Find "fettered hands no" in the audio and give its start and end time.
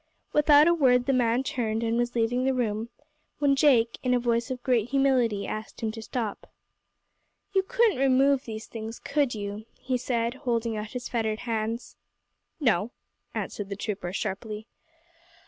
11.07-12.89